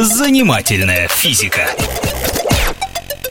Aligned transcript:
Занимательная 0.00 1.08
физика. 1.08 1.62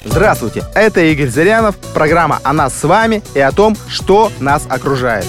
Здравствуйте, 0.03 0.66
это 0.75 1.00
Игорь 1.00 1.29
Зырянов, 1.29 1.77
программа 1.93 2.42
о 2.43 2.51
нас 2.51 2.77
с 2.77 2.83
вами 2.83 3.24
и 3.33 3.40
о 3.40 3.53
том, 3.53 3.77
что 3.87 4.33
нас 4.42 4.66
окружает. 4.67 5.25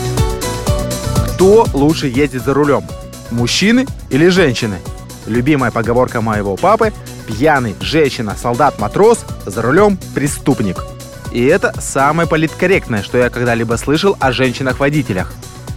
Кто 1.29 1.65
лучше 1.75 2.09
ездит 2.09 2.43
за 2.43 2.55
рулем? 2.55 2.85
Мужчины 3.31 3.87
или 4.11 4.27
женщины? 4.27 4.79
Любимая 5.29 5.71
поговорка 5.71 6.21
моего 6.21 6.57
папы– 6.57 6.93
пьяный, 7.29 7.77
женщина, 7.81 8.35
солдат, 8.37 8.81
матрос, 8.81 9.21
за 9.47 9.63
рулем 9.63 9.97
преступник. 10.17 10.85
И 11.31 11.45
это 11.45 11.73
самое 11.81 12.29
политкорректное, 12.29 13.05
что 13.05 13.17
я 13.17 13.31
когда-либо 13.31 13.77
слышал 13.77 14.17
о 14.19 14.33
женщинах-водителях. 14.33 15.33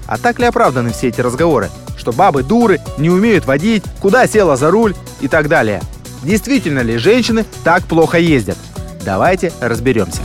А 0.08 0.18
так 0.18 0.40
ли 0.40 0.46
оправданы 0.46 0.92
все 0.92 1.10
эти 1.10 1.22
разговоры? 1.22 1.70
Что 1.98 2.12
бабы 2.12 2.42
дуры, 2.42 2.80
не 2.98 3.12
умеют 3.12 3.46
водить, 3.46 3.84
куда 4.02 4.26
села 4.26 4.56
за 4.56 4.72
руль 4.72 4.96
и 5.22 5.28
так 5.28 5.48
далее. 5.48 5.82
Действительно 6.24 6.80
ли 6.80 6.98
женщины 6.98 7.46
так 7.64 7.84
плохо 7.84 8.18
ездят? 8.18 8.58
Давайте 9.04 9.52
разберемся. 9.62 10.22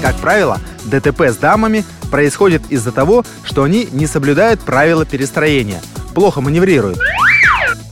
Как 0.00 0.16
правило, 0.16 0.60
ДТП 0.84 1.22
с 1.22 1.36
дамами 1.36 1.84
происходит 2.10 2.62
из-за 2.70 2.92
того, 2.92 3.24
что 3.44 3.64
они 3.64 3.88
не 3.92 4.06
соблюдают 4.06 4.60
правила 4.60 5.04
перестроения, 5.04 5.80
плохо 6.14 6.40
маневрируют. 6.40 6.98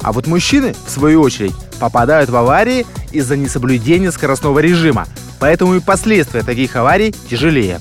А 0.03 0.13
вот 0.13 0.27
мужчины, 0.27 0.75
в 0.87 0.91
свою 0.91 1.21
очередь, 1.21 1.55
попадают 1.79 2.31
в 2.31 2.37
аварии 2.37 2.87
из-за 3.13 3.37
несоблюдения 3.37 4.13
скоростного 4.13 4.61
режима, 4.61 5.07
поэтому 5.39 5.75
и 5.75 5.81
последствия 5.81 6.43
таких 6.43 6.77
аварий 6.77 7.15
тяжелее. 7.29 7.81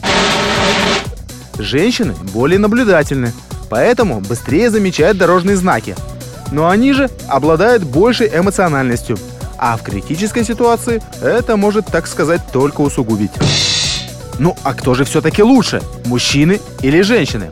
Женщины 1.57 2.13
более 2.33 2.59
наблюдательны, 2.59 3.31
поэтому 3.69 4.19
быстрее 4.19 4.69
замечают 4.69 5.17
дорожные 5.17 5.55
знаки. 5.55 5.95
Но 6.51 6.69
они 6.69 6.93
же 6.93 7.09
обладают 7.27 7.83
большей 7.83 8.27
эмоциональностью, 8.27 9.17
а 9.57 9.77
в 9.77 9.83
критической 9.83 10.43
ситуации 10.43 11.01
это 11.21 11.57
может, 11.57 11.87
так 11.87 12.07
сказать, 12.07 12.41
только 12.51 12.81
усугубить. 12.81 13.31
Ну 14.37 14.55
а 14.63 14.73
кто 14.73 14.93
же 14.93 15.05
все-таки 15.05 15.43
лучше, 15.43 15.81
мужчины 16.05 16.59
или 16.81 17.01
женщины? 17.01 17.49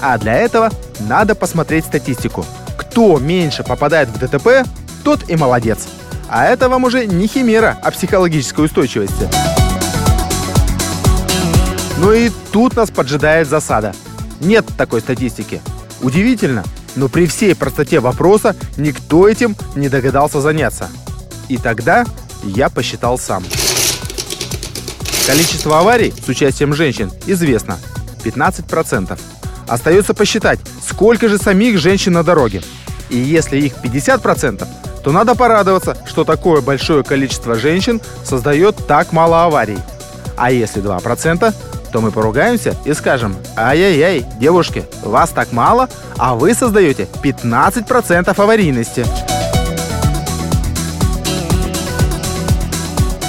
А 0.00 0.16
для 0.18 0.34
этого 0.34 0.70
надо 1.00 1.34
посмотреть 1.34 1.84
статистику. 1.84 2.46
Кто 2.76 3.18
меньше 3.18 3.62
попадает 3.62 4.08
в 4.08 4.18
ДТП, 4.18 4.66
тот 5.04 5.28
и 5.28 5.36
молодец. 5.36 5.88
А 6.28 6.46
это 6.46 6.68
вам 6.68 6.84
уже 6.84 7.06
не 7.06 7.26
химера, 7.26 7.78
а 7.82 7.90
психологической 7.90 8.64
устойчивости. 8.64 9.28
Ну 11.98 12.12
и 12.12 12.30
тут 12.52 12.76
нас 12.76 12.90
поджидает 12.90 13.48
засада. 13.48 13.92
Нет 14.40 14.64
такой 14.78 15.00
статистики. 15.00 15.60
Удивительно, 16.00 16.64
но 16.96 17.08
при 17.08 17.26
всей 17.26 17.54
простоте 17.54 18.00
вопроса 18.00 18.56
никто 18.76 19.28
этим 19.28 19.56
не 19.74 19.88
догадался 19.88 20.40
заняться. 20.40 20.88
И 21.48 21.56
тогда 21.56 22.04
я 22.42 22.70
посчитал 22.70 23.18
сам. 23.18 23.44
Количество 25.26 25.78
аварий 25.78 26.12
с 26.24 26.28
участием 26.28 26.74
женщин 26.74 27.10
известно– 27.26 27.78
15%. 28.24 29.18
Остается 29.66 30.14
посчитать, 30.14 30.60
сколько 30.86 31.28
же 31.28 31.38
самих 31.38 31.78
женщин 31.78 32.12
на 32.12 32.22
дороге. 32.22 32.62
И 33.08 33.16
если 33.16 33.58
их 33.58 33.74
50%, 33.82 34.66
то 35.02 35.12
надо 35.12 35.34
порадоваться, 35.34 35.96
что 36.06 36.24
такое 36.24 36.60
большое 36.60 37.02
количество 37.04 37.54
женщин 37.54 38.00
создает 38.24 38.76
так 38.86 39.12
мало 39.12 39.44
аварий. 39.44 39.78
А 40.36 40.50
если 40.50 40.82
2%, 40.82 41.54
то 41.92 42.00
мы 42.00 42.10
поругаемся 42.10 42.74
и 42.84 42.94
скажем, 42.94 43.36
ай-яй-яй, 43.56 44.24
девушки, 44.38 44.84
вас 45.02 45.30
так 45.30 45.52
мало, 45.52 45.88
а 46.18 46.34
вы 46.34 46.54
создаете 46.54 47.08
15% 47.22 48.40
аварийности. 48.40 49.04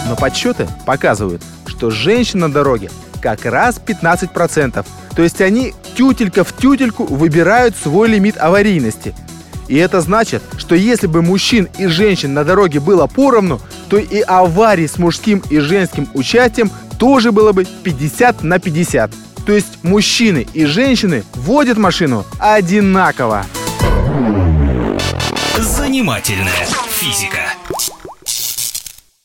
Но 0.08 0.16
подсчеты 0.16 0.68
показывают, 0.86 1.42
что 1.66 1.90
женщин 1.90 2.40
на 2.40 2.52
дороге 2.52 2.90
как 3.22 3.46
раз 3.46 3.80
15%. 3.84 4.86
То 5.16 5.22
есть 5.22 5.42
они 5.42 5.74
тютелька 5.96 6.44
в 6.44 6.54
тютельку 6.54 7.06
выбирают 7.06 7.76
свой 7.76 8.10
лимит 8.10 8.38
аварийности. 8.38 9.14
И 9.68 9.78
это 9.78 10.02
значит, 10.02 10.44
что 10.58 10.76
если 10.76 11.08
бы 11.08 11.22
мужчин 11.22 11.70
и 11.78 11.88
женщин 11.88 12.34
на 12.34 12.44
дороге 12.44 12.82
было 12.82 13.08
поровну, 13.08 13.62
то 13.90 13.98
и 13.98 14.20
аварий 14.20 14.88
с 14.88 14.98
мужским 14.98 15.42
и 15.50 15.60
женским 15.60 16.10
участием 16.14 16.70
тоже 17.02 17.32
было 17.32 17.52
бы 17.52 17.66
50 17.66 18.44
на 18.44 18.60
50. 18.60 19.12
То 19.44 19.54
есть 19.54 19.84
мужчины 19.84 20.46
и 20.54 20.66
женщины 20.66 21.24
водят 21.34 21.80
машину 21.80 22.26
одинаково. 22.38 23.44
Занимательная 25.58 26.68
физика. 26.92 27.40